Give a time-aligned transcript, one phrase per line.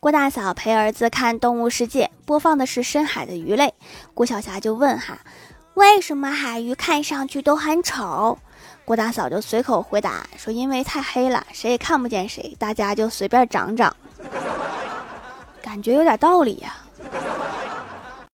[0.00, 3.74] 郭大嫂陪儿子看动物世界播放的是深海的鱼类。
[4.14, 5.18] 郭晓霞就问哈
[5.74, 8.38] 为什么海鱼看上去都很丑？
[8.84, 13.94] 郭大嫂就随口回答说因为太黑了谁也看不见谁大家就随便长长。
[15.60, 16.76] 感觉有点道理呀。